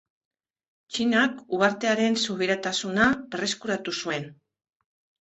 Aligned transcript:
Txinak 0.95 1.35
uhartearen 1.59 2.19
subiranotasuna 2.23 3.13
berreskuratu 3.37 3.99
zuen. 4.03 4.31